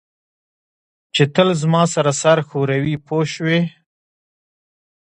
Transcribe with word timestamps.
چې 1.15 1.23
تل 1.35 1.49
زما 1.61 1.83
سره 1.93 2.11
سر 2.21 2.37
ښوروي 2.47 2.95
پوه 3.05 3.25
شوې!. 3.33 3.59